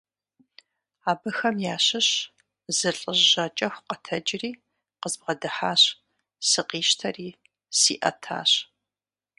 [1.11, 2.09] Абыхэм ящыщ
[2.77, 4.49] зы лӀыжь жьакӀэху къэтэджри
[5.01, 5.81] къызбгъэдыхьащ,
[6.49, 7.29] сыкъищтэри
[7.79, 8.51] сиӀэтащ.